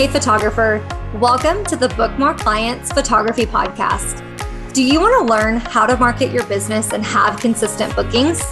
[0.00, 0.82] Hey photographer,
[1.16, 4.24] welcome to the Book More Clients Photography Podcast.
[4.72, 8.42] Do you want to learn how to market your business and have consistent bookings?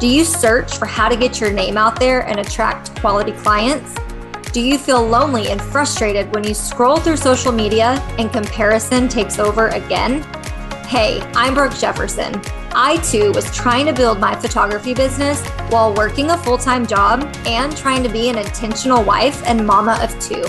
[0.00, 3.94] Do you search for how to get your name out there and attract quality clients?
[4.50, 9.38] Do you feel lonely and frustrated when you scroll through social media and comparison takes
[9.38, 10.24] over again?
[10.88, 12.34] Hey, I'm Brooke Jefferson.
[12.72, 17.32] I too was trying to build my photography business while working a full time job
[17.46, 20.44] and trying to be an intentional wife and mama of two.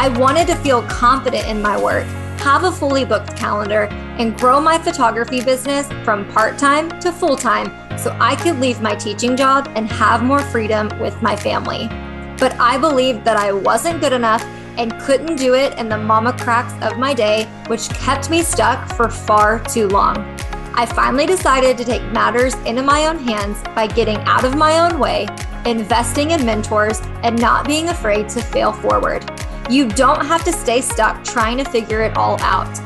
[0.00, 2.06] I wanted to feel confident in my work,
[2.40, 3.84] have a fully booked calendar,
[4.18, 7.66] and grow my photography business from part time to full time
[7.98, 11.88] so I could leave my teaching job and have more freedom with my family
[12.40, 14.42] but I believed that I wasn't good enough
[14.78, 18.90] and couldn't do it in the mama cracks of my day, which kept me stuck
[18.96, 20.16] for far too long.
[20.74, 24.78] I finally decided to take matters into my own hands by getting out of my
[24.78, 25.28] own way,
[25.66, 29.22] investing in mentors, and not being afraid to fail forward.
[29.70, 32.78] You don't have to stay stuck trying to figure it all out.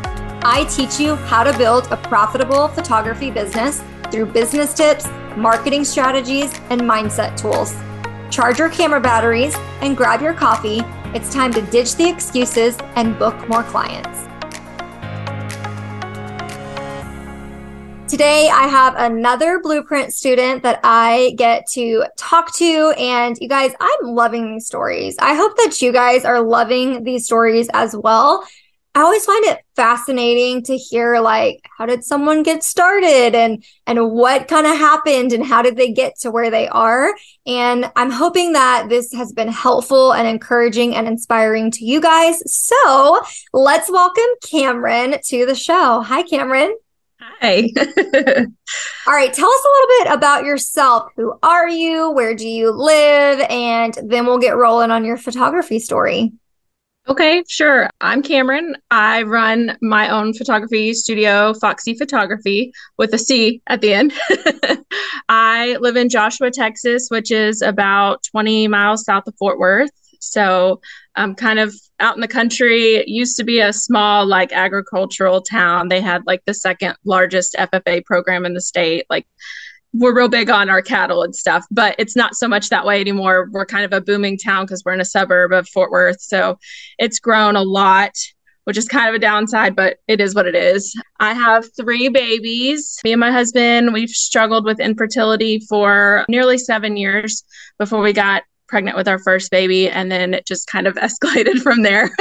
[0.45, 3.83] I teach you how to build a profitable photography business
[4.13, 7.75] through business tips, marketing strategies, and mindset tools
[8.35, 10.83] charge your camera batteries, and grab your coffee.
[11.15, 14.34] It's time to ditch the excuses and book more clients.
[18.15, 22.95] Today, I have another blueprint student that I get to talk to.
[22.97, 25.17] And you guys, I'm loving these stories.
[25.19, 28.47] I hope that you guys are loving these stories as well.
[28.95, 34.13] I always find it fascinating to hear like how did someone get started and and
[34.13, 37.13] what kind of happened and how did they get to where they are
[37.45, 42.41] and I'm hoping that this has been helpful and encouraging and inspiring to you guys.
[42.47, 46.01] So, let's welcome Cameron to the show.
[46.03, 46.77] Hi Cameron.
[47.45, 47.69] Hi.
[49.07, 51.11] All right, tell us a little bit about yourself.
[51.17, 52.11] Who are you?
[52.11, 53.39] Where do you live?
[53.51, 56.33] And then we'll get rolling on your photography story.
[57.07, 57.91] Okay, sure.
[58.01, 58.77] I'm Cameron.
[58.91, 64.15] I run my own photography studio, Foxy Photography, with a C at the end.
[65.29, 69.91] I live in Joshua, Texas, which is about 20 miles south of Fort Worth.
[70.19, 70.81] So
[71.17, 72.97] I'm kind of out in the country.
[72.97, 75.89] It used to be a small, like agricultural town.
[75.89, 79.07] They had like the second largest FFA program in the state.
[79.09, 79.27] Like
[79.93, 83.01] we're real big on our cattle and stuff, but it's not so much that way
[83.01, 83.49] anymore.
[83.53, 86.21] We're kind of a booming town because we're in a suburb of Fort Worth.
[86.21, 86.59] So
[86.99, 88.13] it's grown a lot,
[88.65, 90.93] which is kind of a downside, but it is what it is.
[91.21, 92.99] I have three babies.
[93.05, 97.45] Me and my husband, we've struggled with infertility for nearly seven years
[97.79, 98.43] before we got
[98.75, 102.11] pregnant with our first baby and then it just kind of escalated from there.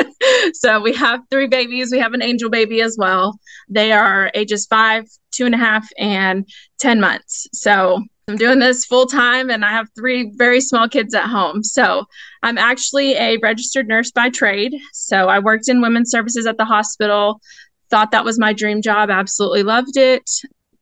[0.54, 1.92] So we have three babies.
[1.92, 3.38] We have an angel baby as well.
[3.68, 6.48] They are ages five two and a half and
[6.80, 7.48] 10 months.
[7.54, 11.62] So i'm doing this full time and i have three very small kids at home.
[11.62, 12.06] So
[12.42, 14.74] i'm actually a registered nurse by trade.
[14.94, 17.42] So i worked in women's services at the hospital
[17.90, 20.30] thought that was my dream job absolutely loved it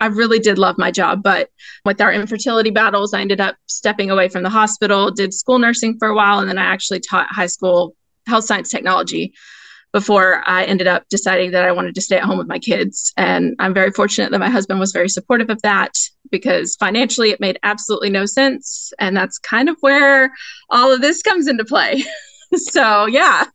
[0.01, 1.49] I really did love my job, but
[1.85, 5.97] with our infertility battles, I ended up stepping away from the hospital, did school nursing
[5.99, 7.95] for a while, and then I actually taught high school
[8.25, 9.33] health science technology
[9.93, 13.13] before I ended up deciding that I wanted to stay at home with my kids.
[13.15, 15.93] And I'm very fortunate that my husband was very supportive of that
[16.31, 18.93] because financially it made absolutely no sense.
[18.99, 20.31] And that's kind of where
[20.69, 22.03] all of this comes into play.
[22.55, 23.45] so, yeah.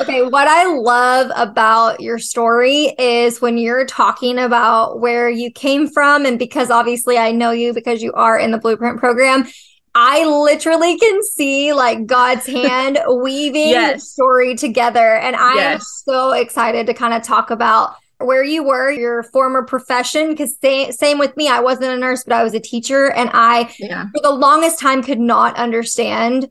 [0.00, 5.88] Okay, what I love about your story is when you're talking about where you came
[5.88, 9.46] from, and because obviously I know you because you are in the Blueprint program,
[9.94, 14.00] I literally can see like God's hand weaving yes.
[14.00, 15.16] the story together.
[15.16, 20.30] And I'm so excited to kind of talk about where you were, your former profession.
[20.30, 23.10] Because same, same with me, I wasn't a nurse, but I was a teacher.
[23.12, 24.06] And I, yeah.
[24.14, 26.48] for the longest time, could not understand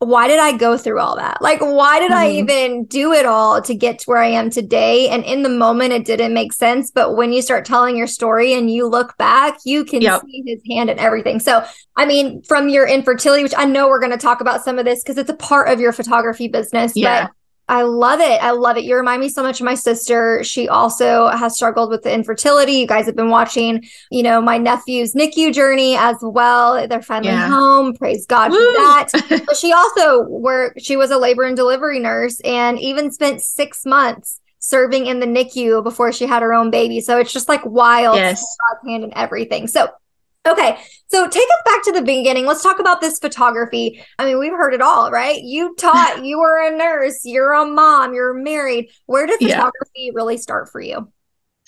[0.00, 1.42] why did I go through all that?
[1.42, 2.20] Like, why did mm-hmm.
[2.20, 5.08] I even do it all to get to where I am today?
[5.08, 6.92] And in the moment, it didn't make sense.
[6.92, 10.22] But when you start telling your story and you look back, you can yep.
[10.22, 11.40] see his hand and everything.
[11.40, 11.64] So,
[11.96, 14.84] I mean, from your infertility, which I know we're going to talk about some of
[14.84, 16.92] this because it's a part of your photography business.
[16.94, 17.24] Yeah.
[17.24, 17.32] But
[17.68, 18.42] I love it.
[18.42, 18.84] I love it.
[18.84, 20.42] You remind me so much of my sister.
[20.42, 22.72] She also has struggled with the infertility.
[22.72, 26.88] You guys have been watching, you know, my nephew's NICU journey as well.
[26.88, 27.48] They're finally yeah.
[27.48, 27.94] home.
[27.94, 28.58] Praise God Woo!
[28.58, 29.08] for that.
[29.46, 33.84] but she also worked, she was a labor and delivery nurse and even spent six
[33.84, 37.00] months serving in the NICU before she had her own baby.
[37.00, 38.44] So it's just like wild yes.
[38.70, 39.66] God's hand and everything.
[39.66, 39.90] So
[40.48, 40.78] Okay,
[41.08, 42.46] so take us back to the beginning.
[42.46, 44.02] Let's talk about this photography.
[44.18, 45.40] I mean, we've heard it all, right?
[45.42, 48.90] You taught, you were a nurse, you're a mom, you're married.
[49.06, 50.12] Where did photography yeah.
[50.14, 51.12] really start for you?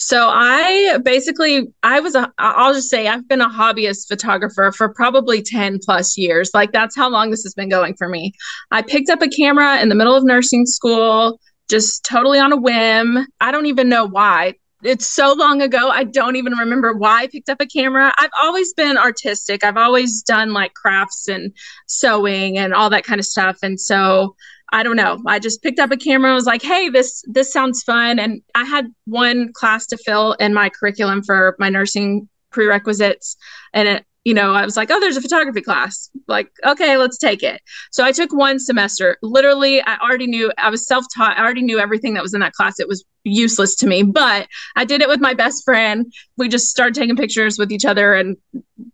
[0.03, 4.95] So I basically I was a I'll just say I've been a hobbyist photographer for
[4.95, 6.53] probably 10 plus years.
[6.55, 8.33] Like that's how long this has been going for me.
[8.71, 11.39] I picked up a camera in the middle of nursing school
[11.69, 13.27] just totally on a whim.
[13.43, 14.55] I don't even know why.
[14.83, 15.89] It's so long ago.
[15.91, 18.13] I don't even remember why I picked up a camera.
[18.17, 19.63] I've always been artistic.
[19.63, 21.53] I've always done like crafts and
[21.87, 23.59] sewing and all that kind of stuff.
[23.63, 24.37] And so
[24.73, 25.21] I don't know.
[25.27, 26.31] I just picked up a camera.
[26.31, 30.35] I was like, "Hey, this this sounds fun." And I had one class to fill
[30.35, 33.37] in my curriculum for my nursing prerequisites,
[33.75, 36.11] and it you know, I was like, oh, there's a photography class.
[36.29, 37.63] Like, okay, let's take it.
[37.91, 39.17] So I took one semester.
[39.23, 41.39] Literally, I already knew, I was self taught.
[41.39, 42.79] I already knew everything that was in that class.
[42.79, 44.47] It was useless to me, but
[44.77, 46.13] I did it with my best friend.
[46.37, 48.15] We just started taking pictures with each other.
[48.15, 48.37] And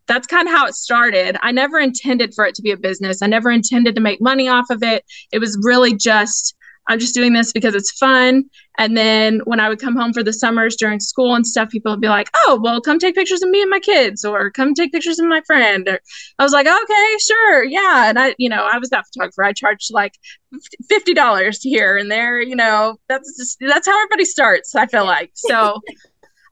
[0.06, 1.36] that's kind of how it started.
[1.42, 4.48] I never intended for it to be a business, I never intended to make money
[4.48, 5.04] off of it.
[5.32, 6.55] It was really just,
[6.88, 8.44] I'm just doing this because it's fun.
[8.78, 11.92] And then when I would come home for the summers during school and stuff, people
[11.92, 14.74] would be like, oh, well, come take pictures of me and my kids, or come
[14.74, 15.88] take pictures of my friend.
[15.88, 15.98] Or
[16.38, 17.64] I was like, okay, sure.
[17.64, 18.08] Yeah.
[18.08, 19.44] And I, you know, I was that photographer.
[19.44, 20.12] I charged like
[20.90, 25.32] $50 here and there, you know, that's just, that's how everybody starts, I feel like.
[25.34, 25.80] So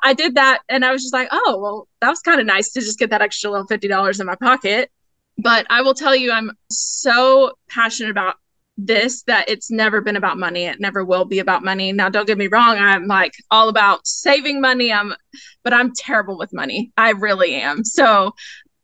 [0.02, 0.60] I did that.
[0.68, 3.10] And I was just like, oh, well, that was kind of nice to just get
[3.10, 4.90] that extra little $50 in my pocket.
[5.38, 8.36] But I will tell you, I'm so passionate about
[8.76, 10.64] this that it's never been about money.
[10.64, 11.92] It never will be about money.
[11.92, 14.92] Now don't get me wrong i'm like all about saving money.
[14.92, 15.14] I'm
[15.62, 16.92] but i'm terrible with money.
[16.96, 17.84] I really am.
[17.84, 18.34] So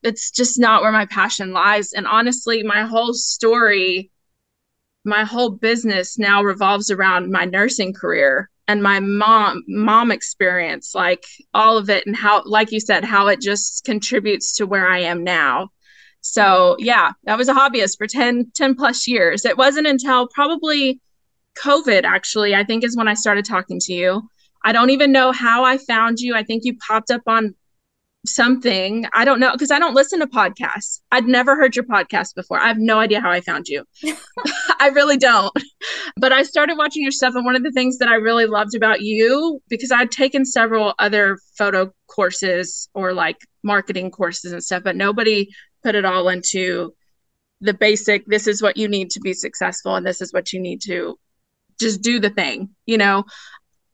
[0.02, 1.92] it's just not where my passion lies.
[1.92, 4.10] And honestly my whole story
[5.04, 11.24] my whole business now revolves around my nursing career and my mom mom experience like
[11.54, 14.98] all of it and how like you said how it just contributes to where i
[14.98, 15.70] am now
[16.20, 19.44] so yeah, I was a hobbyist for 10, 10 plus years.
[19.44, 21.00] It wasn't until probably
[21.58, 24.22] COVID, actually, I think is when I started talking to you.
[24.64, 26.34] I don't even know how I found you.
[26.34, 27.54] I think you popped up on
[28.26, 29.06] something.
[29.14, 31.00] I don't know because I don't listen to podcasts.
[31.10, 32.58] I'd never heard your podcast before.
[32.58, 33.84] I have no idea how I found you.
[34.80, 35.52] I really don't.
[36.16, 37.34] But I started watching your stuff.
[37.34, 40.94] And one of the things that I really loved about you, because I'd taken several
[40.98, 45.48] other photo courses or like marketing courses and stuff, but nobody
[45.82, 46.94] put it all into
[47.60, 50.60] the basic this is what you need to be successful and this is what you
[50.60, 51.18] need to
[51.78, 53.24] just do the thing you know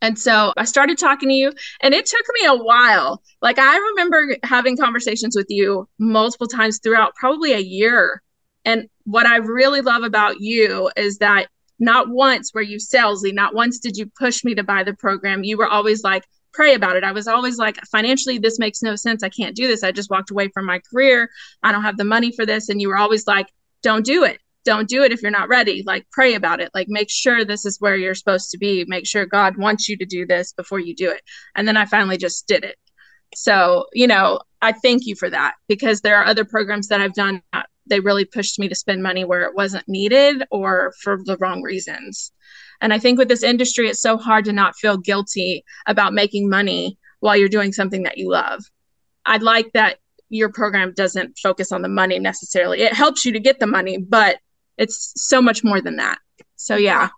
[0.03, 3.23] and so I started talking to you, and it took me a while.
[3.41, 8.23] Like, I remember having conversations with you multiple times throughout probably a year.
[8.65, 11.49] And what I really love about you is that
[11.79, 15.45] not once were you salesy, not once did you push me to buy the program.
[15.45, 16.25] You were always like,
[16.57, 17.05] pray about it.
[17.05, 19.23] I was always like, financially, this makes no sense.
[19.23, 19.85] I can't do this.
[19.85, 21.29] I just walked away from my career.
[21.63, 22.69] I don't have the money for this.
[22.69, 23.47] And you were always like,
[23.83, 24.41] don't do it.
[24.65, 25.85] Don't do it if you're not ready.
[25.87, 26.71] Like, pray about it.
[26.75, 28.85] Like, make sure this is where you're supposed to be.
[28.89, 31.23] Make sure God wants you to do this before you do it.
[31.55, 32.77] And then I finally just did it.
[33.35, 37.15] So, you know, I thank you for that because there are other programs that I've
[37.15, 37.43] done.
[37.53, 41.37] That they really pushed me to spend money where it wasn't needed or for the
[41.37, 42.33] wrong reasons.
[42.81, 46.49] And I think with this industry, it's so hard to not feel guilty about making
[46.49, 48.65] money while you're doing something that you love.
[49.25, 52.83] I'd like that your program doesn't focus on the money necessarily.
[52.83, 54.39] It helps you to get the money, but
[54.77, 56.19] it's so much more than that.
[56.57, 57.09] So, yeah.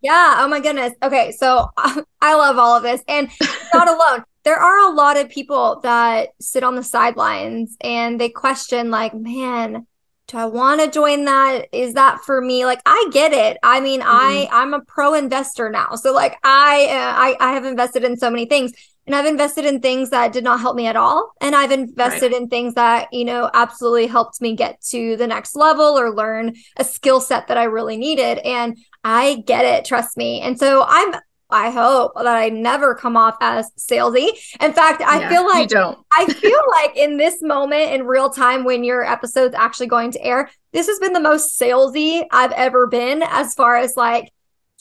[0.00, 0.36] Yeah.
[0.38, 0.92] Oh my goodness.
[1.02, 1.32] Okay.
[1.32, 3.28] So I love all of this and
[3.74, 4.24] not alone.
[4.44, 9.14] There are a lot of people that sit on the sidelines and they question, like,
[9.14, 9.86] man,
[10.32, 11.66] do I want to join that?
[11.72, 12.64] Is that for me?
[12.64, 13.58] Like I get it.
[13.62, 14.10] I mean, mm-hmm.
[14.10, 15.94] I I'm a pro investor now.
[15.94, 18.72] So like I, uh, I I have invested in so many things
[19.06, 22.32] and I've invested in things that did not help me at all and I've invested
[22.32, 22.40] right.
[22.40, 26.54] in things that, you know, absolutely helped me get to the next level or learn
[26.76, 30.40] a skill set that I really needed and I get it, trust me.
[30.40, 31.14] And so I'm
[31.52, 34.28] I hope that I never come off as salesy.
[34.60, 35.70] In fact, I yeah, feel like
[36.12, 40.24] I feel like in this moment in real time when your episode's actually going to
[40.24, 44.32] air, this has been the most salesy I've ever been as far as like,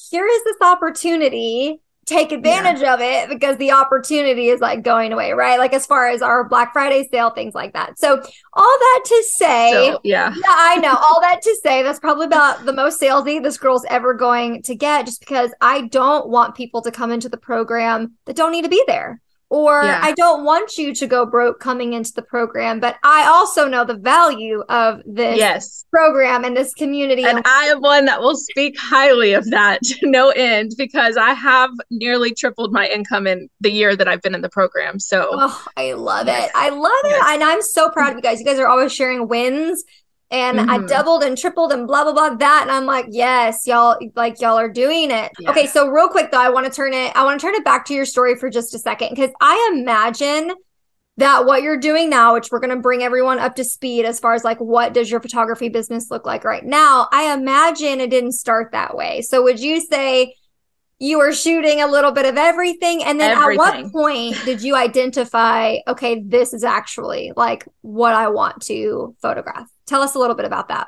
[0.10, 2.94] here is this opportunity take advantage yeah.
[2.94, 5.58] of it because the opportunity is like going away, right?
[5.58, 7.98] Like as far as our Black Friday sale, things like that.
[7.98, 8.22] So
[8.54, 12.26] all that to say, so, yeah, yeah, I know all that to say that's probably
[12.26, 16.56] about the most salesy this girl's ever going to get, just because I don't want
[16.56, 19.22] people to come into the program that don't need to be there
[19.52, 20.00] or yeah.
[20.02, 23.84] I don't want you to go broke coming into the program, but I also know
[23.84, 25.86] the value of this yes.
[25.92, 27.26] program and this community.
[27.26, 31.34] And I am one that will speak highly of that to no end because I
[31.34, 35.00] have nearly tripled my income in the year that I've been in the program.
[35.00, 36.46] So oh, I love yes.
[36.46, 36.52] it.
[36.56, 37.18] I love yes.
[37.18, 37.34] it.
[37.34, 38.40] And I'm so proud of you guys.
[38.40, 39.84] You guys are always sharing wins
[40.32, 40.70] and mm-hmm.
[40.70, 44.40] I doubled and tripled and blah blah blah that and I'm like yes y'all like
[44.40, 45.52] y'all are doing it yeah.
[45.52, 47.66] okay so real quick though I want to turn it I want to turn it
[47.66, 50.54] back to your story for just a second because I imagine
[51.18, 54.20] that what you're doing now which we're going to bring everyone up to speed as
[54.20, 58.10] far as like what does your photography business look like right now I imagine it
[58.10, 60.36] didn't start that way so would you say
[61.00, 63.66] you were shooting a little bit of everything and then everything.
[63.66, 69.16] at what point did you identify okay this is actually like what i want to
[69.20, 70.88] photograph tell us a little bit about that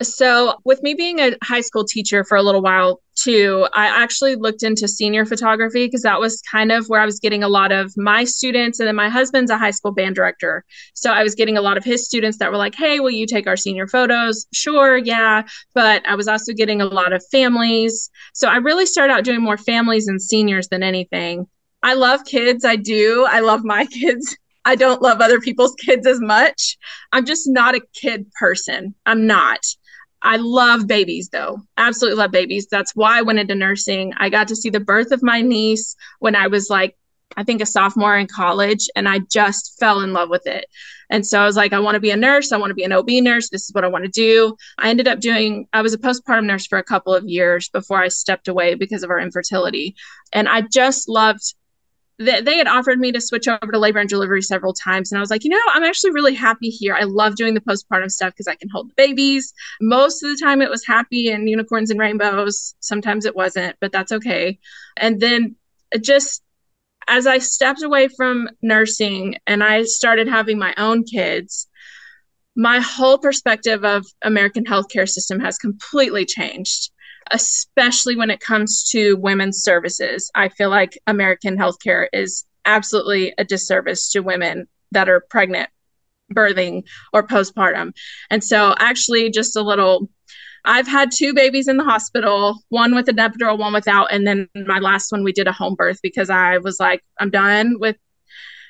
[0.00, 4.36] so, with me being a high school teacher for a little while too, I actually
[4.36, 7.72] looked into senior photography because that was kind of where I was getting a lot
[7.72, 8.78] of my students.
[8.78, 10.64] And then my husband's a high school band director.
[10.94, 13.26] So, I was getting a lot of his students that were like, Hey, will you
[13.26, 14.46] take our senior photos?
[14.52, 15.42] Sure, yeah.
[15.74, 18.08] But I was also getting a lot of families.
[18.34, 21.48] So, I really started out doing more families and seniors than anything.
[21.82, 22.64] I love kids.
[22.64, 23.26] I do.
[23.28, 24.36] I love my kids.
[24.68, 26.76] I don't love other people's kids as much.
[27.10, 28.94] I'm just not a kid person.
[29.06, 29.60] I'm not.
[30.20, 31.62] I love babies though.
[31.78, 32.66] Absolutely love babies.
[32.70, 34.12] That's why I went into nursing.
[34.18, 36.98] I got to see the birth of my niece when I was like,
[37.36, 40.66] I think a sophomore in college, and I just fell in love with it.
[41.08, 42.52] And so I was like, I want to be a nurse.
[42.52, 43.48] I want to be an OB nurse.
[43.48, 44.56] This is what I want to do.
[44.76, 48.02] I ended up doing, I was a postpartum nurse for a couple of years before
[48.02, 49.94] I stepped away because of our infertility.
[50.32, 51.54] And I just loved
[52.18, 55.12] they, they had offered me to switch over to labor and delivery several times.
[55.12, 56.94] And I was like, you know, I'm actually really happy here.
[56.94, 59.54] I love doing the postpartum stuff because I can hold the babies.
[59.80, 62.74] Most of the time it was happy and unicorns and rainbows.
[62.80, 64.58] Sometimes it wasn't, but that's okay.
[64.96, 65.56] And then
[66.00, 66.42] just
[67.06, 71.68] as I stepped away from nursing and I started having my own kids,
[72.56, 76.90] my whole perspective of American healthcare system has completely changed
[77.30, 80.30] especially when it comes to women's services.
[80.34, 85.70] I feel like American healthcare is absolutely a disservice to women that are pregnant,
[86.32, 87.92] birthing, or postpartum.
[88.30, 90.08] And so, actually, just a little.
[90.64, 94.12] I've had two babies in the hospital, one with an epidural, one without.
[94.12, 97.30] And then my last one, we did a home birth because I was like, I'm
[97.30, 97.96] done with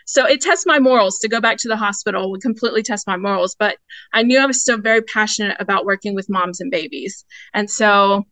[0.08, 3.16] so it tests my morals to go back to the hospital would completely test my
[3.16, 3.76] morals but
[4.14, 8.24] i knew i was still very passionate about working with moms and babies and so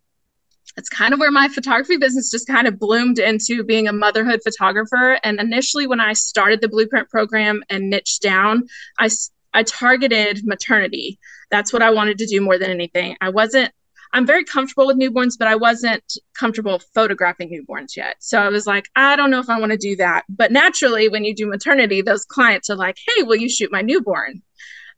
[0.77, 4.41] it's kind of where my photography business just kind of bloomed into being a motherhood
[4.45, 5.19] photographer.
[5.25, 8.69] And initially, when I started the Blueprint program and niched down,
[8.99, 9.09] I,
[9.55, 11.19] I targeted maternity.
[11.51, 13.17] That's what I wanted to do more than anything.
[13.21, 13.73] I wasn't
[14.13, 18.17] I'm very comfortable with newborns, but I wasn't comfortable photographing newborns yet.
[18.21, 20.25] So I was like, I don't know if I want to do that.
[20.29, 23.83] But naturally, when you do maternity, those clients are like, hey, will you shoot my
[23.83, 24.43] newborn?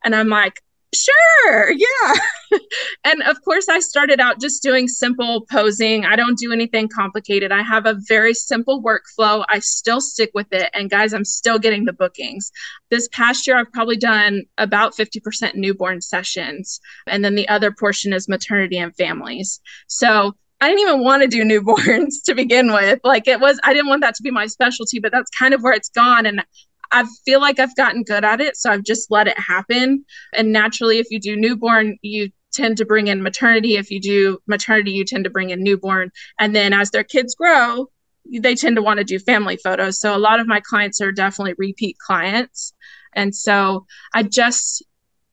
[0.05, 0.63] And I'm like,
[0.95, 2.15] Sure, yeah.
[3.05, 6.07] and of course, I started out just doing simple posing.
[6.07, 7.53] I don't do anything complicated.
[7.53, 9.45] I have a very simple workflow.
[9.51, 10.71] I still stick with it.
[10.73, 12.51] And guys, I'm still getting the bookings.
[12.91, 16.81] This past year, I've probably done about 50% newborn sessions.
[17.07, 19.61] And then the other portion is maternity and families.
[19.89, 23.01] So I didn't even want to do newborns to begin with.
[23.05, 25.63] Like it was, I didn't want that to be my specialty, but that's kind of
[25.63, 26.25] where it's gone.
[26.25, 26.43] And
[26.91, 28.57] I feel like I've gotten good at it.
[28.57, 30.05] So I've just let it happen.
[30.35, 33.77] And naturally, if you do newborn, you tend to bring in maternity.
[33.77, 36.11] If you do maternity, you tend to bring in newborn.
[36.39, 37.87] And then as their kids grow,
[38.31, 40.01] they tend to want to do family photos.
[40.01, 42.75] So a lot of my clients are definitely repeat clients.
[43.15, 44.83] And so I just,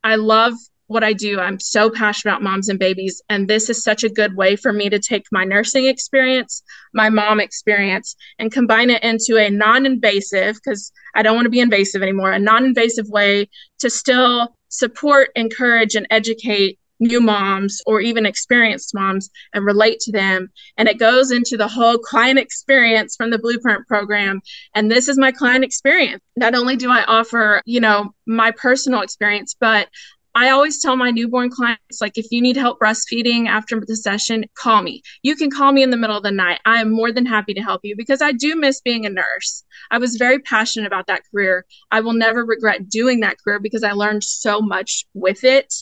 [0.04, 0.54] I love
[0.88, 1.40] what I do.
[1.40, 3.22] I'm so passionate about moms and babies.
[3.30, 6.64] And this is such a good way for me to take my nursing experience,
[6.94, 11.52] my mom experience, and combine it into a non invasive, because I don't want to
[11.52, 13.50] be invasive anymore, a non invasive way
[13.80, 20.12] to still support, encourage, and educate new moms or even experienced moms and relate to
[20.12, 20.50] them.
[20.78, 24.42] And it goes into the whole client experience from the blueprint program.
[24.74, 26.22] And this is my client experience.
[26.36, 29.90] Not only do I offer, you know, my personal experience, but
[30.38, 34.44] I always tell my newborn clients, like, if you need help breastfeeding after the session,
[34.54, 35.02] call me.
[35.24, 36.60] You can call me in the middle of the night.
[36.66, 39.64] I am more than happy to help you because I do miss being a nurse.
[39.92, 41.66] I was very passionate about that career.
[41.90, 45.74] I will never regret doing that career because I learned so much with it.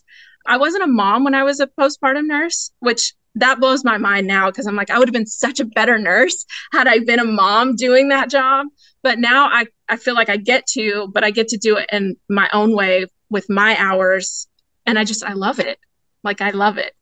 [0.46, 4.28] I wasn't a mom when I was a postpartum nurse, which that blows my mind
[4.28, 7.20] now because I'm like, I would have been such a better nurse had I been
[7.20, 8.68] a mom doing that job.
[9.02, 11.90] But now I, I feel like I get to, but I get to do it
[11.92, 14.48] in my own way with my hours
[14.86, 15.78] and i just i love it.
[16.24, 16.96] Like i love it.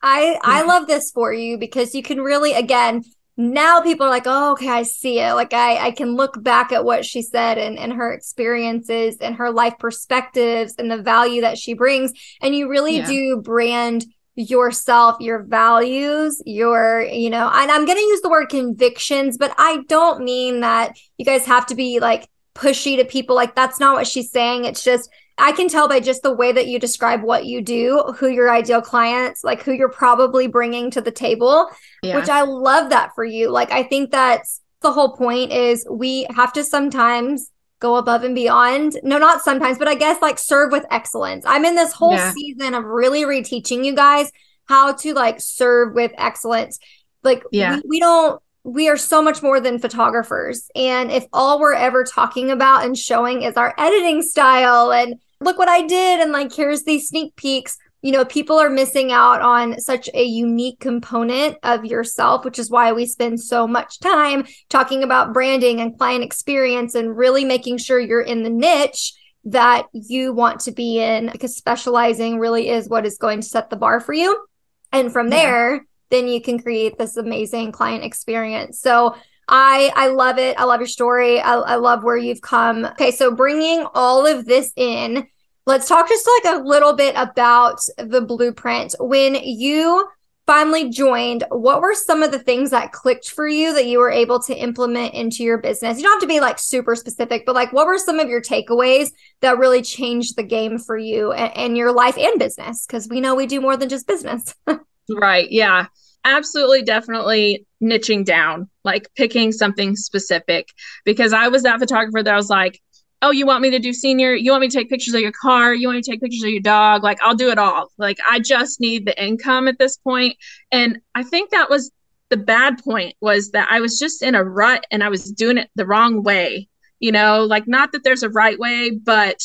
[0.00, 0.38] I yeah.
[0.42, 3.04] i love this for you because you can really again
[3.36, 5.34] now people are like oh okay i see it.
[5.34, 9.34] Like i i can look back at what she said and and her experiences and
[9.34, 13.06] her life perspectives and the value that she brings and you really yeah.
[13.06, 18.48] do brand yourself your values your you know and i'm going to use the word
[18.48, 23.36] convictions but i don't mean that you guys have to be like pushy to people.
[23.36, 24.64] Like that's not what she's saying.
[24.64, 28.14] It's just I can tell by just the way that you describe what you do,
[28.16, 31.68] who your ideal clients, like who you're probably bringing to the table,
[32.02, 32.16] yeah.
[32.16, 33.50] which I love that for you.
[33.50, 38.34] Like, I think that's the whole point is we have to sometimes go above and
[38.34, 38.98] beyond.
[39.02, 41.44] No, not sometimes, but I guess like serve with excellence.
[41.46, 42.32] I'm in this whole yeah.
[42.32, 44.30] season of really reteaching you guys
[44.66, 46.78] how to like serve with excellence.
[47.22, 47.76] Like, yeah.
[47.76, 50.70] we, we don't we are so much more than photographers.
[50.76, 55.58] And if all we're ever talking about and showing is our editing style and look
[55.58, 59.40] what I did, and like, here's these sneak peeks, you know, people are missing out
[59.42, 64.44] on such a unique component of yourself, which is why we spend so much time
[64.68, 69.14] talking about branding and client experience and really making sure you're in the niche
[69.44, 73.70] that you want to be in because specializing really is what is going to set
[73.70, 74.46] the bar for you.
[74.92, 75.80] And from there, yeah
[76.12, 78.78] then you can create this amazing client experience.
[78.78, 79.16] So
[79.48, 80.58] I I love it.
[80.58, 81.40] I love your story.
[81.40, 82.84] I, I love where you've come.
[82.84, 85.26] Okay, so bringing all of this in,
[85.66, 88.94] let's talk just like a little bit about the blueprint.
[89.00, 90.06] When you
[90.46, 94.10] finally joined, what were some of the things that clicked for you that you were
[94.10, 95.96] able to implement into your business?
[95.96, 98.42] You don't have to be like super specific, but like what were some of your
[98.42, 102.86] takeaways that really changed the game for you and, and your life and business?
[102.86, 104.54] Because we know we do more than just business.
[105.10, 105.50] right.
[105.50, 105.86] Yeah
[106.24, 110.68] absolutely definitely niching down, like picking something specific
[111.04, 112.80] because I was that photographer that was like,
[113.22, 114.34] oh, you want me to do senior?
[114.34, 115.72] You want me to take pictures of your car?
[115.72, 117.04] You want me to take pictures of your dog?
[117.04, 117.88] Like, I'll do it all.
[117.96, 120.36] Like, I just need the income at this point.
[120.72, 121.92] And I think that was
[122.30, 125.58] the bad point was that I was just in a rut and I was doing
[125.58, 126.68] it the wrong way.
[126.98, 129.40] You know, like, not that there's a right way, but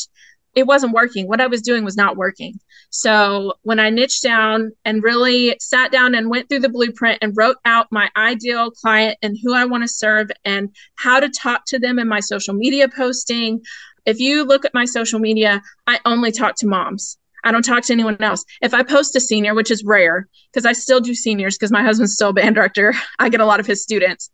[0.58, 1.28] it wasn't working.
[1.28, 2.58] What I was doing was not working.
[2.90, 7.36] So when I niched down and really sat down and went through the blueprint and
[7.36, 11.62] wrote out my ideal client and who I want to serve and how to talk
[11.66, 13.60] to them in my social media posting.
[14.04, 17.18] If you look at my social media, I only talk to moms.
[17.44, 18.44] I don't talk to anyone else.
[18.60, 21.84] If I post a senior, which is rare because I still do seniors because my
[21.84, 24.30] husband's still a band director, I get a lot of his students.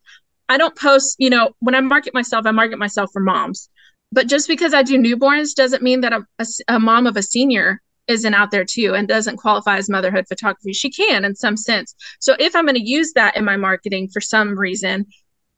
[0.48, 3.68] I don't post, you know, when I market myself, I market myself for moms.
[4.14, 7.22] But just because I do newborns doesn't mean that a, a, a mom of a
[7.22, 10.72] senior isn't out there too and doesn't qualify as motherhood photography.
[10.72, 11.96] She can in some sense.
[12.20, 15.06] So if I'm going to use that in my marketing for some reason,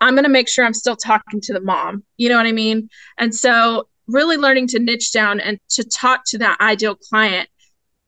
[0.00, 2.02] I'm going to make sure I'm still talking to the mom.
[2.16, 2.88] You know what I mean?
[3.18, 7.50] And so really learning to niche down and to talk to that ideal client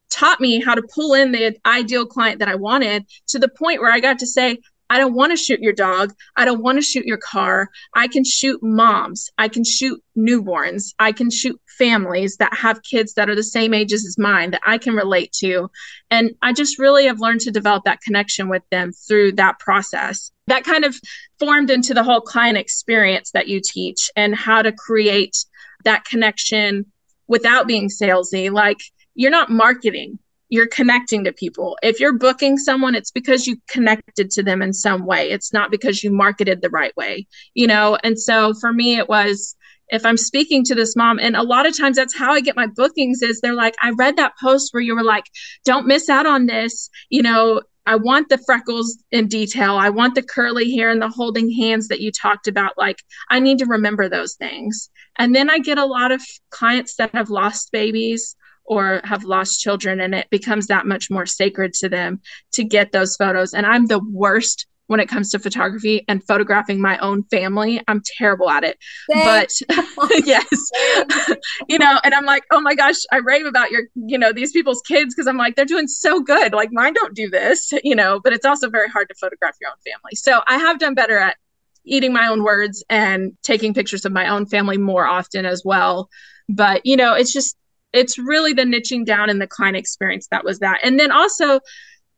[0.08, 3.82] taught me how to pull in the ideal client that I wanted to the point
[3.82, 4.58] where I got to say,
[4.90, 6.14] I don't want to shoot your dog.
[6.36, 7.68] I don't want to shoot your car.
[7.94, 9.30] I can shoot moms.
[9.38, 10.94] I can shoot newborns.
[10.98, 14.62] I can shoot families that have kids that are the same ages as mine that
[14.66, 15.70] I can relate to.
[16.10, 20.32] And I just really have learned to develop that connection with them through that process.
[20.46, 20.96] That kind of
[21.38, 25.36] formed into the whole client experience that you teach and how to create
[25.84, 26.86] that connection
[27.26, 28.50] without being salesy.
[28.50, 28.78] Like
[29.14, 31.78] you're not marketing you're connecting to people.
[31.82, 35.30] If you're booking someone, it's because you connected to them in some way.
[35.30, 37.98] It's not because you marketed the right way, you know?
[38.02, 39.56] And so for me, it was
[39.90, 42.56] if I'm speaking to this mom, and a lot of times that's how I get
[42.56, 45.24] my bookings is they're like, I read that post where you were like,
[45.64, 46.90] don't miss out on this.
[47.08, 49.76] You know, I want the freckles in detail.
[49.76, 52.76] I want the curly hair and the holding hands that you talked about.
[52.76, 54.90] Like, I need to remember those things.
[55.16, 58.36] And then I get a lot of clients that have lost babies
[58.68, 62.20] or have lost children and it becomes that much more sacred to them
[62.52, 63.54] to get those photos.
[63.54, 67.80] And i'm the worst when it comes to photography and photographing my own family.
[67.88, 68.78] I'm terrible at it.
[69.10, 69.24] Same.
[69.24, 69.52] but
[70.26, 70.48] yes.
[71.68, 74.52] You know and i'm like oh my gosh i rave about your you know these
[74.52, 76.52] people's kids because i'm like they're doing so good.
[76.52, 79.70] Like mine don't do this you know but it's also very hard to photograph your
[79.70, 80.14] own family.
[80.14, 81.36] So i have done better at
[81.84, 86.08] eating my own words and taking pictures of my own family more often as well.
[86.48, 87.56] But you know it's just
[87.92, 90.80] it's really the niching down in the client experience that was that.
[90.82, 91.60] And then also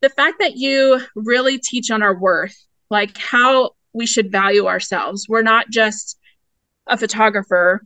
[0.00, 2.56] the fact that you really teach on our worth,
[2.90, 5.26] like how we should value ourselves.
[5.28, 6.18] We're not just
[6.86, 7.82] a photographer.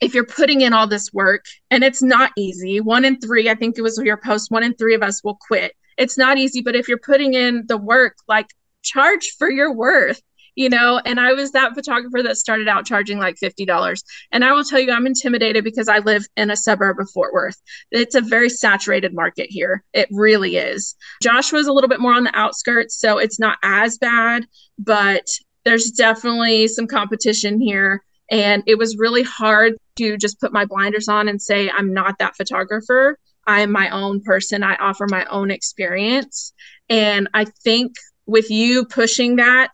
[0.00, 3.54] If you're putting in all this work and it's not easy, one in three, I
[3.54, 5.72] think it was your post, one in three of us will quit.
[5.96, 8.46] It's not easy, but if you're putting in the work, like
[8.82, 10.22] charge for your worth
[10.58, 14.52] you know and i was that photographer that started out charging like $50 and i
[14.52, 17.56] will tell you i'm intimidated because i live in a suburb of fort worth.
[17.92, 19.84] It's a very saturated market here.
[19.94, 20.96] It really is.
[21.22, 24.46] Joshua's a little bit more on the outskirts so it's not as bad
[24.78, 25.28] but
[25.64, 28.02] there's definitely some competition here.
[28.30, 32.18] And it was really hard to just put my blinders on and say i'm not
[32.18, 33.16] that photographer.
[33.46, 34.62] I am my own person.
[34.64, 36.52] I offer my own experience.
[36.88, 37.92] And i think
[38.26, 39.70] with you pushing that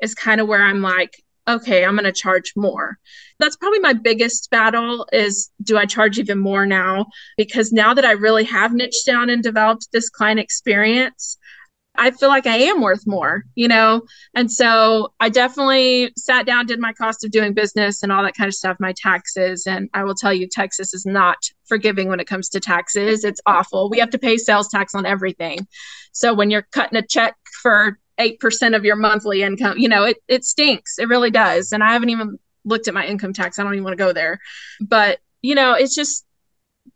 [0.00, 2.98] is kind of where I'm like, okay, I'm going to charge more.
[3.38, 7.06] That's probably my biggest battle is do I charge even more now?
[7.36, 11.38] Because now that I really have niched down and developed this client experience,
[11.98, 14.02] I feel like I am worth more, you know?
[14.34, 18.36] And so I definitely sat down, did my cost of doing business and all that
[18.36, 19.66] kind of stuff, my taxes.
[19.66, 23.24] And I will tell you, Texas is not forgiving when it comes to taxes.
[23.24, 23.90] It's awful.
[23.90, 25.66] We have to pay sales tax on everything.
[26.12, 30.18] So when you're cutting a check for 8% of your monthly income, you know, it,
[30.28, 30.98] it stinks.
[30.98, 31.72] It really does.
[31.72, 33.58] And I haven't even looked at my income tax.
[33.58, 34.40] I don't even want to go there.
[34.80, 36.24] But, you know, it's just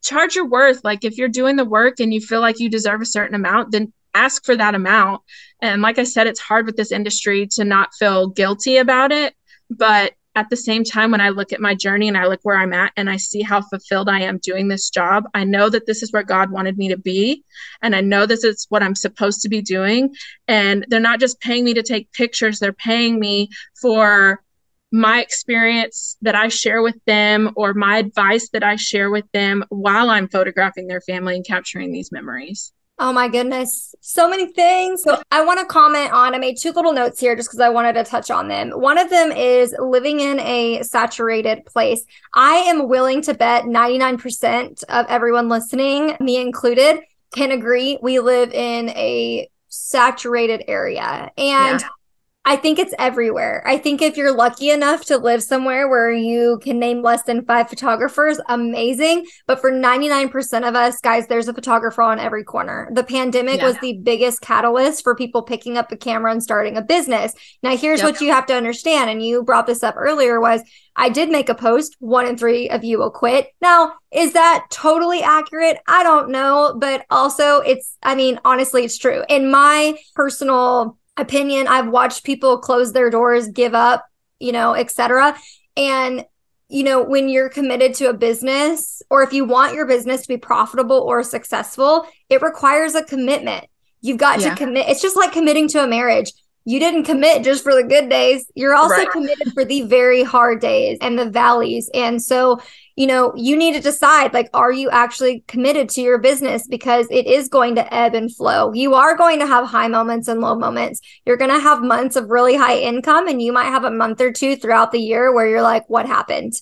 [0.02, 0.84] charge your worth.
[0.84, 3.72] Like if you're doing the work and you feel like you deserve a certain amount,
[3.72, 5.22] then ask for that amount.
[5.60, 9.34] And like I said, it's hard with this industry to not feel guilty about it.
[9.70, 12.56] But at the same time, when I look at my journey and I look where
[12.56, 15.86] I'm at and I see how fulfilled I am doing this job, I know that
[15.86, 17.44] this is where God wanted me to be.
[17.82, 20.14] And I know this is what I'm supposed to be doing.
[20.48, 24.42] And they're not just paying me to take pictures, they're paying me for
[24.90, 29.64] my experience that I share with them or my advice that I share with them
[29.70, 32.72] while I'm photographing their family and capturing these memories.
[33.04, 33.96] Oh my goodness.
[34.00, 35.02] So many things.
[35.02, 37.68] So I want to comment on, I made two little notes here just because I
[37.68, 38.70] wanted to touch on them.
[38.70, 42.04] One of them is living in a saturated place.
[42.32, 47.00] I am willing to bet 99% of everyone listening, me included,
[47.34, 51.32] can agree we live in a saturated area.
[51.36, 51.88] And yeah.
[52.44, 53.62] I think it's everywhere.
[53.64, 57.44] I think if you're lucky enough to live somewhere where you can name less than
[57.44, 59.26] five photographers, amazing.
[59.46, 62.90] But for 99% of us, guys, there's a photographer on every corner.
[62.92, 63.66] The pandemic yeah.
[63.66, 67.32] was the biggest catalyst for people picking up a camera and starting a business.
[67.62, 68.10] Now, here's yep.
[68.10, 69.08] what you have to understand.
[69.08, 70.62] And you brought this up earlier was
[70.96, 71.96] I did make a post.
[72.00, 73.50] One in three of you will quit.
[73.60, 75.78] Now, is that totally accurate?
[75.86, 76.76] I don't know.
[76.76, 79.22] But also, it's, I mean, honestly, it's true.
[79.28, 81.68] In my personal opinion.
[81.68, 84.04] I've watched people close their doors, give up,
[84.38, 85.36] you know, etc.
[85.76, 86.24] And
[86.68, 90.28] you know, when you're committed to a business or if you want your business to
[90.28, 93.66] be profitable or successful, it requires a commitment.
[94.00, 94.50] You've got yeah.
[94.50, 94.88] to commit.
[94.88, 96.32] It's just like committing to a marriage
[96.64, 98.50] you didn't commit just for the good days.
[98.54, 99.10] You're also right.
[99.10, 101.90] committed for the very hard days and the valleys.
[101.92, 102.60] And so,
[102.96, 106.66] you know, you need to decide like, are you actually committed to your business?
[106.66, 108.72] Because it is going to ebb and flow.
[108.72, 111.00] You are going to have high moments and low moments.
[111.24, 114.20] You're going to have months of really high income, and you might have a month
[114.20, 116.52] or two throughout the year where you're like, what happened?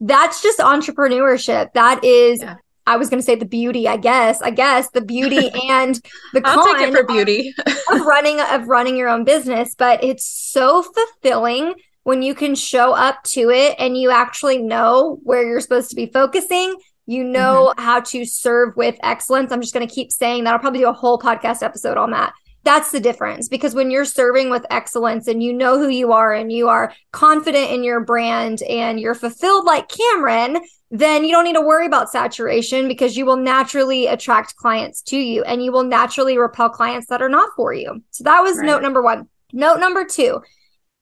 [0.00, 1.72] That's just entrepreneurship.
[1.72, 2.56] That is yeah.
[2.86, 5.94] I was going to say the beauty, I guess, I guess the beauty and
[6.32, 7.54] the I'll con take it for beauty
[7.92, 11.74] of running of running your own business, but it's so fulfilling
[12.04, 15.96] when you can show up to it and you actually know where you're supposed to
[15.96, 16.76] be focusing.
[17.06, 17.82] You know mm-hmm.
[17.82, 19.52] how to serve with excellence.
[19.52, 20.52] I'm just going to keep saying that.
[20.52, 22.32] I'll probably do a whole podcast episode on that
[22.62, 26.32] that's the difference because when you're serving with excellence and you know who you are
[26.32, 30.58] and you are confident in your brand and you're fulfilled like Cameron,
[30.90, 35.16] then you don't need to worry about saturation because you will naturally attract clients to
[35.16, 38.02] you and you will naturally repel clients that are not for you.
[38.10, 38.66] So that was right.
[38.66, 39.28] note number one.
[39.52, 40.42] Note number two.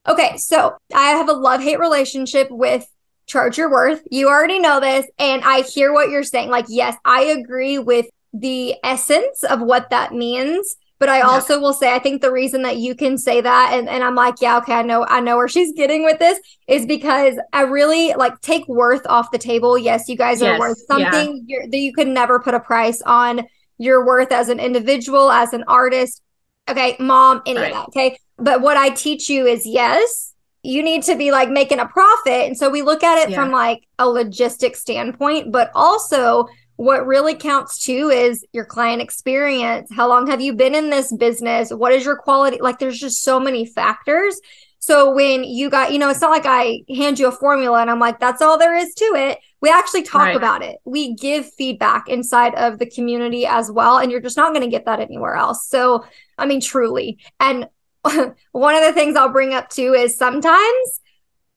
[0.08, 2.86] Okay, so I have a love hate relationship with
[3.26, 4.02] charge your worth.
[4.10, 5.06] You already know this.
[5.18, 6.48] And I hear what you're saying.
[6.48, 11.60] Like, yes, I agree with the essence of what that means but I also yeah.
[11.60, 14.36] will say, I think the reason that you can say that, and, and I'm like,
[14.40, 18.14] yeah, okay, I know, I know where she's getting with this, is because I really
[18.14, 19.78] like take worth off the table.
[19.78, 20.56] Yes, you guys yes.
[20.56, 21.66] are worth something yeah.
[21.70, 23.46] that you could never put a price on
[23.78, 26.20] your worth as an individual, as an artist.
[26.68, 27.72] Okay, mom, any right.
[27.72, 27.88] of that.
[27.88, 28.18] Okay.
[28.38, 32.46] But what I teach you is yes, you need to be like making a profit.
[32.46, 33.36] And so we look at it yeah.
[33.36, 36.46] from like a logistic standpoint, but also
[36.76, 39.90] what really counts too is your client experience.
[39.92, 41.70] How long have you been in this business?
[41.70, 42.58] What is your quality?
[42.60, 44.40] Like there's just so many factors.
[44.78, 47.90] So when you got, you know, it's not like I hand you a formula and
[47.90, 49.38] I'm like, that's all there is to it.
[49.60, 50.36] We actually talk right.
[50.36, 50.76] about it.
[50.84, 53.98] We give feedback inside of the community as well.
[53.98, 55.66] And you're just not going to get that anywhere else.
[55.66, 56.04] So,
[56.38, 57.18] I mean, truly.
[57.40, 57.66] And
[58.52, 61.00] one of the things I'll bring up too is sometimes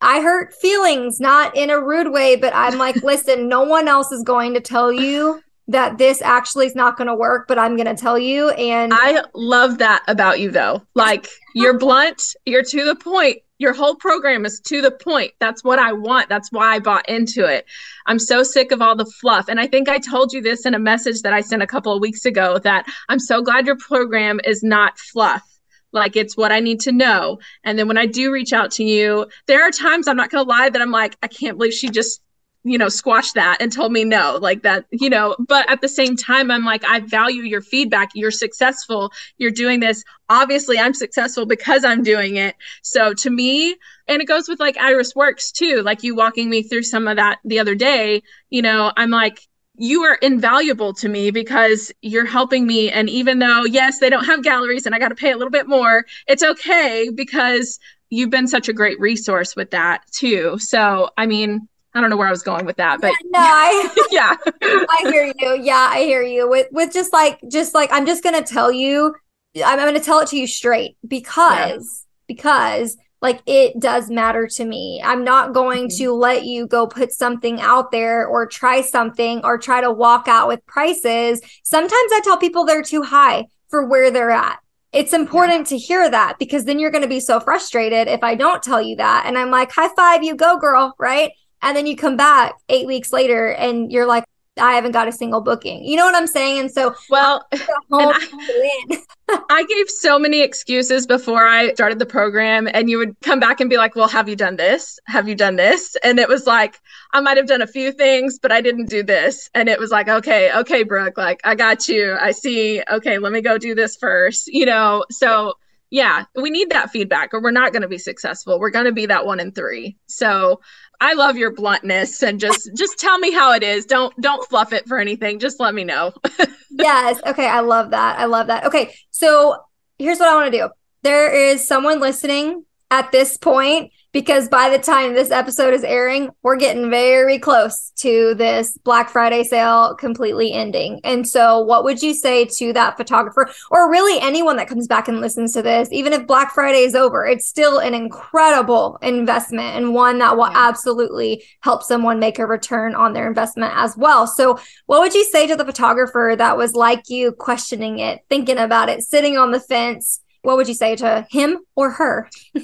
[0.02, 4.12] I hurt feelings, not in a rude way, but I'm like, listen, no one else
[4.12, 7.76] is going to tell you that this actually is not going to work, but I'm
[7.78, 8.50] going to tell you.
[8.50, 10.82] And I love that about you, though.
[10.96, 13.38] Like, you're blunt, you're to the point.
[13.60, 15.34] Your whole program is to the point.
[15.40, 16.30] That's what I want.
[16.30, 17.68] That's why I bought into it.
[18.08, 19.50] I'm so sick of all the fluff.
[19.50, 21.94] And I think I told you this in a message that I sent a couple
[21.94, 25.51] of weeks ago that I'm so glad your program is not fluff
[25.92, 27.40] like it's what I need to know.
[27.64, 30.44] And then when I do reach out to you, there are times I'm not going
[30.44, 32.22] to lie that I'm like, I can't believe she just
[32.64, 35.88] you know, squashed that and told me no, like that, you know, but at the
[35.88, 38.10] same time, I'm like, I value your feedback.
[38.14, 39.12] You're successful.
[39.38, 40.04] You're doing this.
[40.30, 42.56] Obviously, I'm successful because I'm doing it.
[42.84, 43.76] So to me,
[44.08, 47.18] and it goes with like Iris Works too, like you walking me through some of
[47.18, 49.48] that the other day, you know, I'm like,
[49.82, 52.92] you are invaluable to me because you're helping me.
[52.92, 55.50] And even though, yes, they don't have galleries and I got to pay a little
[55.50, 57.80] bit more, it's okay because
[58.12, 60.60] you've been such a great resource with that too.
[60.60, 63.40] So, I mean, I don't know where I was going with that, but yeah, no,
[63.40, 65.64] I yeah, I hear you.
[65.64, 66.48] Yeah, I hear you.
[66.48, 69.16] With with just like just like I'm just gonna tell you,
[69.58, 72.34] I'm, I'm gonna tell it to you straight because yeah.
[72.34, 75.02] because like it does matter to me.
[75.04, 76.04] I'm not going mm-hmm.
[76.04, 80.28] to let you go put something out there or try something or try to walk
[80.28, 81.42] out with prices.
[81.64, 84.60] Sometimes I tell people they're too high for where they're at.
[84.92, 85.78] It's important yeah.
[85.78, 88.82] to hear that because then you're going to be so frustrated if I don't tell
[88.82, 89.26] you that.
[89.26, 90.96] And I'm like, high five, you go, girl.
[91.00, 91.32] Right.
[91.62, 94.26] And then you come back eight weeks later and you're like,
[94.58, 95.86] I haven't got a single booking.
[95.86, 96.60] You know what I'm saying?
[96.60, 97.48] And so, well,
[97.92, 98.98] I,
[99.50, 103.62] I, gave so many excuses before I started the program, and you would come back
[103.62, 105.00] and be like, Well, have you done this?
[105.06, 105.96] Have you done this?
[106.04, 106.80] And it was like,
[107.14, 109.50] I might have done a few things, but I didn't do this.
[109.54, 112.18] And it was like, Okay, okay, Brooke, like, I got you.
[112.20, 112.84] I see.
[112.92, 115.06] Okay, let me go do this first, you know?
[115.10, 115.54] So,
[115.92, 118.60] yeah, we need that feedback or we're not going to be successful.
[118.60, 119.98] We're going to be that one in three.
[120.08, 120.62] So,
[121.02, 123.86] I love your bluntness and just just tell me how it is.
[123.86, 125.40] Don't don't fluff it for anything.
[125.40, 126.14] Just let me know.
[126.70, 127.20] yes.
[127.26, 128.20] Okay, I love that.
[128.20, 128.66] I love that.
[128.66, 128.94] Okay.
[129.10, 129.58] So,
[129.98, 130.70] here's what I want to do.
[131.02, 136.30] There is someone listening at this point because by the time this episode is airing,
[136.44, 141.00] we're getting very close to this Black Friday sale completely ending.
[141.04, 145.08] And so, what would you say to that photographer, or really anyone that comes back
[145.08, 149.78] and listens to this, even if Black Friday is over, it's still an incredible investment
[149.78, 150.68] and one that will yeah.
[150.68, 154.28] absolutely help someone make a return on their investment as well.
[154.28, 158.58] So, what would you say to the photographer that was like you, questioning it, thinking
[158.58, 160.20] about it, sitting on the fence?
[160.42, 162.30] What would you say to him or her?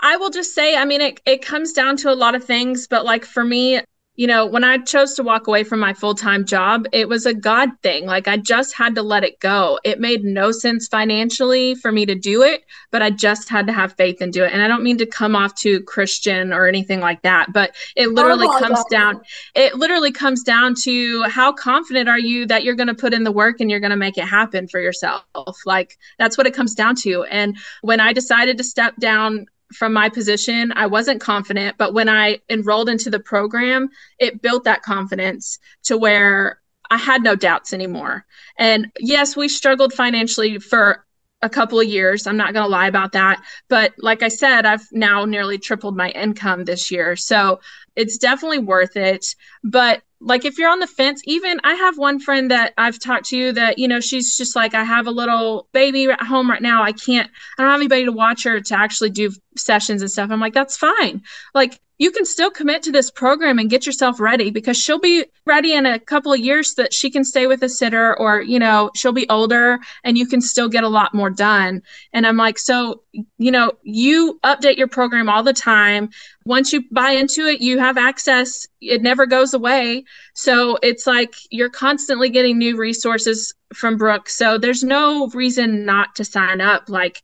[0.00, 2.86] I will just say, I mean, it, it comes down to a lot of things,
[2.86, 3.80] but like for me,
[4.18, 7.24] you know, when I chose to walk away from my full time job, it was
[7.24, 8.04] a God thing.
[8.04, 9.78] Like I just had to let it go.
[9.84, 13.72] It made no sense financially for me to do it, but I just had to
[13.72, 14.52] have faith and do it.
[14.52, 18.08] And I don't mean to come off too Christian or anything like that, but it
[18.08, 18.90] oh, literally oh, comes God.
[18.90, 19.20] down,
[19.54, 23.22] it literally comes down to how confident are you that you're going to put in
[23.22, 25.22] the work and you're going to make it happen for yourself?
[25.64, 27.22] Like that's what it comes down to.
[27.22, 32.08] And when I decided to step down from my position, I wasn't confident, but when
[32.08, 37.72] I enrolled into the program, it built that confidence to where I had no doubts
[37.72, 38.24] anymore.
[38.58, 41.04] And yes, we struggled financially for
[41.42, 42.26] a couple of years.
[42.26, 43.42] I'm not going to lie about that.
[43.68, 47.14] But like I said, I've now nearly tripled my income this year.
[47.14, 47.60] So
[47.98, 49.34] it's definitely worth it.
[49.62, 53.26] But like if you're on the fence even i have one friend that i've talked
[53.26, 56.62] to that you know she's just like i have a little baby at home right
[56.62, 56.82] now.
[56.82, 60.30] I can't i don't have anybody to watch her to actually do sessions and stuff.
[60.30, 61.22] I'm like that's fine.
[61.54, 65.24] Like you can still commit to this program and get yourself ready because she'll be
[65.46, 68.58] ready in a couple of years that she can stay with a sitter or you
[68.58, 71.82] know she'll be older and you can still get a lot more done.
[72.12, 73.02] And i'm like so
[73.38, 76.10] you know you update your program all the time
[76.48, 80.02] once you buy into it you have access it never goes away
[80.34, 86.16] so it's like you're constantly getting new resources from brooke so there's no reason not
[86.16, 87.22] to sign up like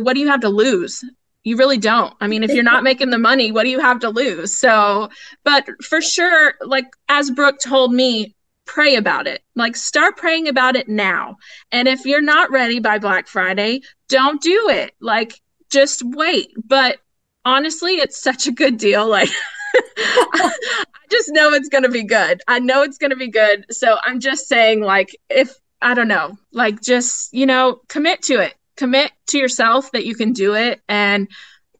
[0.00, 1.04] what do you have to lose
[1.46, 2.14] you really don't.
[2.22, 4.56] I mean, if you're not making the money, what do you have to lose?
[4.56, 5.10] So,
[5.44, 9.42] but for sure, like as Brooke told me, pray about it.
[9.54, 11.36] Like start praying about it now.
[11.70, 14.94] And if you're not ready by Black Friday, don't do it.
[15.00, 16.54] Like just wait.
[16.64, 16.98] But
[17.44, 19.08] honestly, it's such a good deal.
[19.08, 19.30] Like
[19.96, 20.50] I
[21.10, 22.42] just know it's going to be good.
[22.48, 23.66] I know it's going to be good.
[23.70, 28.40] So I'm just saying like if I don't know, like just, you know, commit to
[28.40, 31.28] it commit to yourself that you can do it and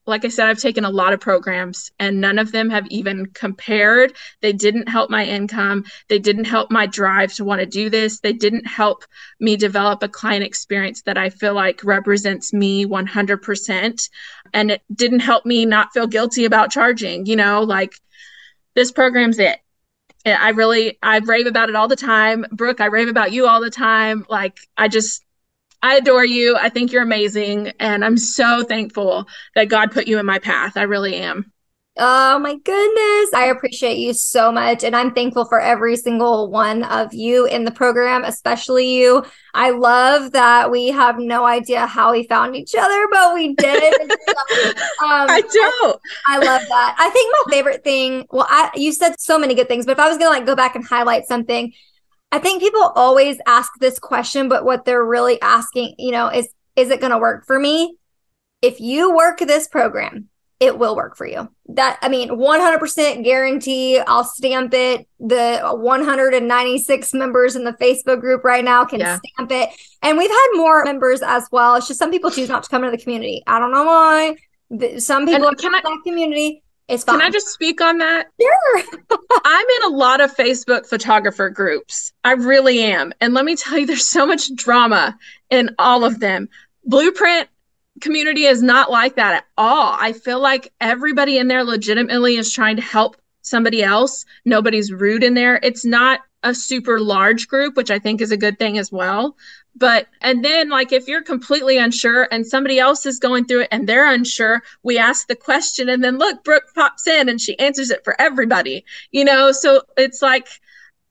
[0.07, 3.27] like I said, I've taken a lot of programs and none of them have even
[3.27, 4.15] compared.
[4.43, 5.85] They didn't help my income.
[6.09, 8.21] They didn't help my drive to want to do this.
[8.21, 9.05] They didn't help
[9.41, 14.11] me develop a client experience that I feel like represents me 100%.
[14.53, 17.25] And it didn't help me not feel guilty about charging.
[17.27, 17.95] You know, like
[18.75, 19.59] this program's it.
[20.27, 22.47] I really, I rave about it all the time.
[22.51, 24.25] Brooke, I rave about you all the time.
[24.29, 25.24] Like, I just,
[25.85, 26.57] I adore you.
[26.57, 27.71] I think you're amazing.
[27.79, 30.79] And I'm so thankful that God put you in my path.
[30.79, 31.53] I really am.
[31.99, 33.35] Oh my goodness.
[33.35, 34.83] I appreciate you so much.
[34.83, 39.27] And I'm thankful for every single one of you in the program, especially you.
[39.53, 44.01] I love that we have no idea how we found each other, but we did.
[44.01, 44.09] um,
[45.03, 45.61] I do.
[45.61, 45.95] I,
[46.29, 46.97] I, love that.
[46.99, 49.99] I think my favorite thing, well, I you said so many good things, but if
[49.99, 51.75] I was gonna like go back and highlight something,
[52.35, 56.49] I think people always ask this question, but what they're really asking, you know, is
[56.75, 57.97] is it gonna work for me?
[58.61, 61.49] If you work this program, it will work for you.
[61.69, 64.01] That I mean, 100% guarantee.
[64.01, 65.07] I'll stamp it.
[65.21, 69.21] The 196 members in the Facebook group right now can yeah.
[69.37, 69.69] stamp it.
[70.03, 71.77] And we've had more members as well.
[71.77, 73.45] It's just some people choose not to come into the community.
[73.47, 74.35] I don't know why.
[74.99, 76.64] Some people and can I, that community.
[76.89, 77.19] It's fine.
[77.19, 78.29] Can I just speak on that?
[78.41, 78.83] Sure.
[79.45, 82.13] I'm in a lot of Facebook photographer groups.
[82.25, 83.13] I really am.
[83.21, 85.19] And let me tell you, there's so much drama
[85.51, 86.49] in all of them.
[86.85, 87.49] Blueprint
[88.01, 89.97] community is not like that at all.
[89.99, 94.25] I feel like everybody in there legitimately is trying to help somebody else.
[94.45, 95.61] Nobody's rude in there.
[95.63, 99.37] It's not a super large group, which I think is a good thing as well.
[99.75, 103.69] But, and then like if you're completely unsure and somebody else is going through it
[103.73, 107.59] and they're unsure, we ask the question and then look, Brooke pops in and she
[107.59, 109.51] answers it for everybody, you know?
[109.51, 110.47] So it's like,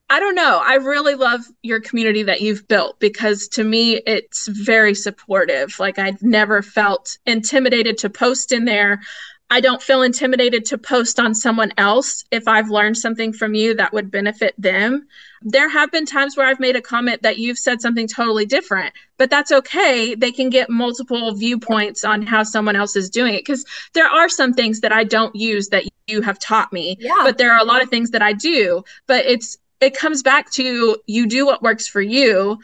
[0.10, 0.62] I don't know.
[0.64, 5.80] I really love your community that you've built because to me, it's very supportive.
[5.80, 9.02] Like, I've never felt intimidated to post in there.
[9.50, 13.76] I don't feel intimidated to post on someone else if I've learned something from you
[13.76, 15.08] that would benefit them.
[15.44, 18.94] There have been times where I've made a comment that you've said something totally different,
[19.18, 20.16] but that's okay.
[20.16, 24.28] They can get multiple viewpoints on how someone else is doing it because there are
[24.28, 27.20] some things that I don't use that you have taught me, yeah.
[27.22, 28.84] but there are a lot of things that I do.
[29.06, 32.60] But it's it comes back to you do what works for you,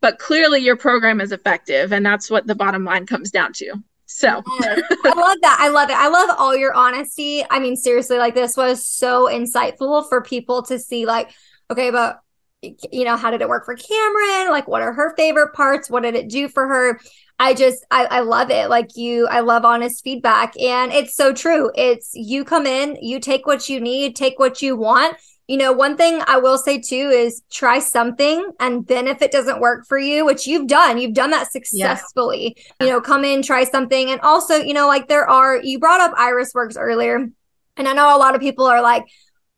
[0.00, 1.92] but clearly your program is effective.
[1.92, 3.82] And that's what the bottom line comes down to.
[4.16, 4.28] So.
[4.28, 5.58] I love that.
[5.60, 5.96] I love it.
[5.96, 7.44] I love all your honesty.
[7.50, 11.30] I mean, seriously, like this was so insightful for people to see, like,
[11.70, 12.20] okay, but
[12.62, 14.50] you know, how did it work for Cameron?
[14.50, 15.90] Like, what are her favorite parts?
[15.90, 16.98] What did it do for her?
[17.38, 18.70] I just, I, I love it.
[18.70, 20.58] Like you, I love honest feedback.
[20.58, 21.70] And it's so true.
[21.74, 25.72] It's you come in, you take what you need, take what you want, you know,
[25.72, 29.86] one thing I will say too is try something and then if it doesn't work
[29.86, 32.86] for you, which you've done, you've done that successfully, yeah.
[32.86, 34.10] you know, come in, try something.
[34.10, 37.28] And also, you know, like there are, you brought up Iris Works earlier.
[37.76, 39.04] And I know a lot of people are like,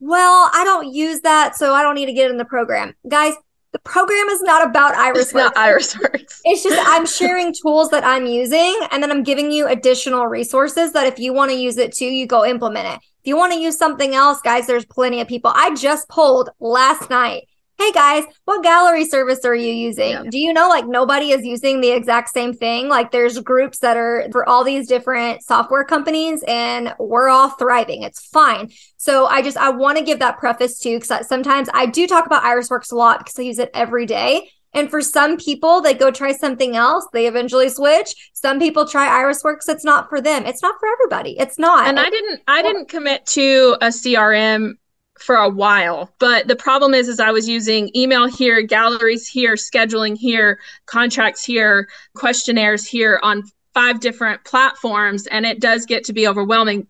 [0.01, 2.95] well, I don't use that, so I don't need to get in the program.
[3.09, 3.35] Guys,
[3.73, 6.41] the program is not about Iris it's Not Iris Works.
[6.45, 10.93] It's just I'm sharing tools that I'm using, and then I'm giving you additional resources
[10.93, 13.61] that if you want to use it too, you go implement it you want to
[13.61, 15.53] use something else, guys, there's plenty of people.
[15.55, 17.47] I just polled last night.
[17.79, 20.11] Hey guys, what gallery service are you using?
[20.11, 20.25] Yeah.
[20.29, 22.89] Do you know like nobody is using the exact same thing?
[22.89, 28.03] Like there's groups that are for all these different software companies and we're all thriving.
[28.03, 28.73] It's fine.
[28.97, 32.27] So I just I want to give that preface too because sometimes I do talk
[32.27, 34.51] about Irisworks a lot because I use it every day.
[34.79, 37.05] And for some people, they go try something else.
[37.13, 38.31] They eventually switch.
[38.33, 39.69] Some people try Irisworks.
[39.69, 40.47] It's not for them.
[40.47, 41.37] It's not for everybody.
[41.37, 41.89] It's not.
[41.89, 42.43] And I didn't.
[42.47, 44.75] I didn't commit to a CRM
[45.19, 46.15] for a while.
[46.21, 51.45] But the problem is, is I was using email here, galleries here, scheduling here, contracts
[51.45, 53.43] here, questionnaires here on
[53.75, 56.87] five different platforms, and it does get to be overwhelming.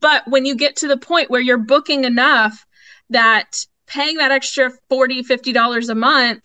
[0.00, 2.64] But when you get to the point where you're booking enough
[3.10, 6.40] that paying that extra 40 50 dollars a month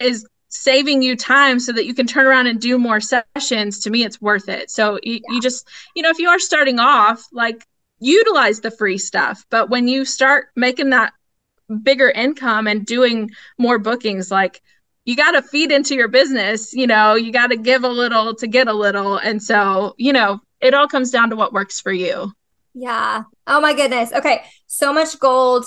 [0.00, 3.90] is saving you time so that you can turn around and do more sessions to
[3.90, 4.70] me it's worth it.
[4.70, 5.20] So you, yeah.
[5.30, 7.66] you just you know if you are starting off like
[8.00, 9.46] utilize the free stuff.
[9.48, 11.12] But when you start making that
[11.82, 14.60] bigger income and doing more bookings like
[15.04, 18.34] you got to feed into your business you know you got to give a little
[18.34, 19.16] to get a little.
[19.16, 22.32] And so you know it all comes down to what works for you.
[22.74, 23.22] Yeah.
[23.46, 24.12] Oh my goodness.
[24.12, 24.42] Okay.
[24.66, 25.66] So much gold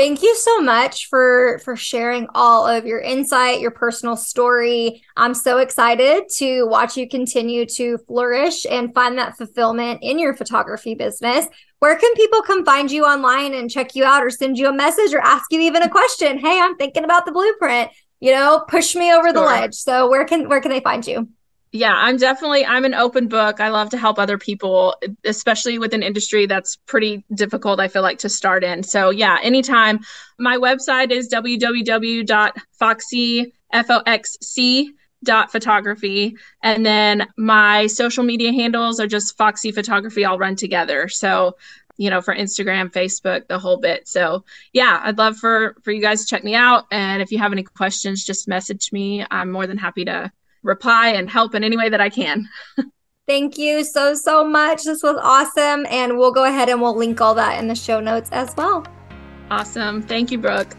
[0.00, 5.02] Thank you so much for for sharing all of your insight, your personal story.
[5.14, 10.34] I'm so excited to watch you continue to flourish and find that fulfillment in your
[10.34, 11.46] photography business.
[11.80, 14.72] Where can people come find you online and check you out or send you a
[14.72, 16.38] message or ask you even a question?
[16.38, 17.90] Hey, I'm thinking about the blueprint.
[18.20, 19.32] You know, push me over sure.
[19.34, 19.74] the ledge.
[19.74, 21.28] So where can where can they find you?
[21.72, 23.60] Yeah i'm definitely i'm an open book.
[23.60, 28.02] I love to help other people especially with an industry that's pretty difficult i feel
[28.02, 28.82] like to start in.
[28.82, 30.00] So yeah anytime.
[30.38, 31.82] My website is www.foxy
[35.22, 36.34] dot photography.
[36.62, 41.08] And then my social media handles are just foxy photography all run together.
[41.08, 41.56] So
[41.98, 44.08] you know for instagram facebook the whole bit.
[44.08, 46.86] So yeah i'd love for for you guys to check me out.
[46.90, 49.24] And if you have any questions just message me.
[49.30, 52.48] I'm more than happy to reply and help in any way that I can.
[53.26, 54.82] Thank you so, so much.
[54.82, 55.86] This was awesome.
[55.88, 58.84] And we'll go ahead and we'll link all that in the show notes as well.
[59.50, 60.02] Awesome.
[60.02, 60.74] Thank you, Brooke.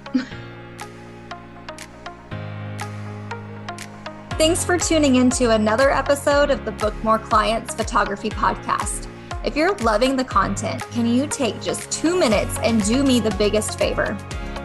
[4.32, 9.08] Thanks for tuning in to another episode of the Book More Clients Photography Podcast.
[9.46, 13.34] If you're loving the content, can you take just two minutes and do me the
[13.36, 14.18] biggest favor?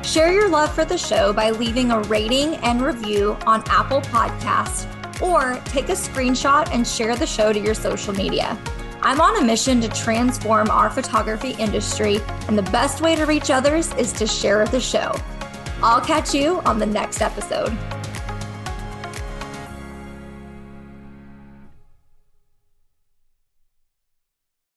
[0.02, 4.95] Share your love for the show by leaving a rating and review on Apple Podcasts
[5.20, 8.58] or take a screenshot and share the show to your social media.
[9.02, 13.50] I'm on a mission to transform our photography industry, and the best way to reach
[13.50, 15.14] others is to share the show.
[15.82, 17.76] I'll catch you on the next episode.